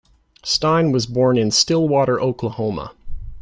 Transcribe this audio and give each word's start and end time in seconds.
Stine 0.41 0.91
was 0.91 1.05
born 1.05 1.37
in 1.37 1.51
Stillwater, 1.51 2.19
Oklahoma. 2.19 2.95